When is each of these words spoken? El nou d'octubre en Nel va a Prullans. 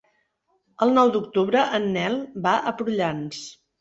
El 0.85 0.93
nou 0.95 1.11
d'octubre 1.17 1.65
en 1.81 1.85
Nel 1.99 2.17
va 2.47 2.55
a 2.61 2.75
Prullans. 2.81 3.45